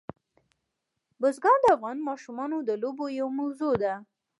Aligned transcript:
بزګان 1.21 1.57
د 1.61 1.65
افغان 1.75 1.97
ماشومانو 2.09 2.57
د 2.67 2.71
لوبو 2.81 3.05
یوه 3.19 3.31
موضوع 3.39 3.73
ده. 3.83 3.93